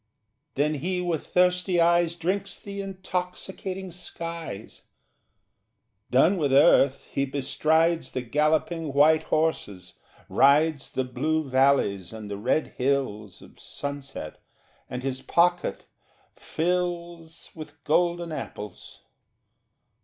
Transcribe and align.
Then 0.55 0.73
he 0.73 0.99
with 0.99 1.27
thirsty 1.27 1.79
eyes 1.79 2.15
Drinks 2.15 2.57
the 2.59 2.81
intoxicating 2.81 3.91
skies. 3.91 4.81
Done 6.09 6.37
with 6.37 6.51
earth, 6.51 7.03
he 7.11 7.23
bestrides 7.25 8.11
The 8.13 8.23
galloping 8.23 8.93
white 8.93 9.21
horses, 9.21 9.93
rides 10.27 10.89
The 10.93 11.03
blue 11.03 11.47
valleys 11.47 12.13
and 12.13 12.31
the 12.31 12.37
red 12.37 12.69
hills 12.79 13.43
Of 13.43 13.59
sunset, 13.59 14.39
and 14.89 15.03
his 15.03 15.21
pocket 15.21 15.85
fills 16.33 17.51
With 17.53 17.83
golden 17.83 18.31
apples. 18.31 19.03